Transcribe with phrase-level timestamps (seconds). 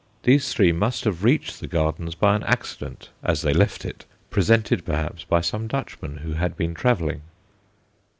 [0.23, 4.83] These three must have reached the Gardens by an accident as they left it presented
[4.83, 7.21] perhaps by some Dutchman who had been travelling.